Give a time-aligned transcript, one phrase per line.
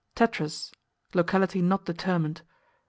[0.15, 0.71] Tetras
[1.13, 2.41] Locality not determined.